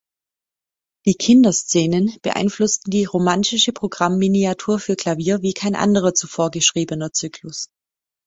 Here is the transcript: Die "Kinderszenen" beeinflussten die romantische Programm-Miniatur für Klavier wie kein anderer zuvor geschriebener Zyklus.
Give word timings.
Die 1.05 1.13
"Kinderszenen" 1.13 2.17
beeinflussten 2.23 2.89
die 2.89 3.05
romantische 3.05 3.71
Programm-Miniatur 3.71 4.79
für 4.79 4.95
Klavier 4.95 5.43
wie 5.43 5.53
kein 5.53 5.75
anderer 5.75 6.15
zuvor 6.15 6.49
geschriebener 6.49 7.13
Zyklus. 7.13 7.67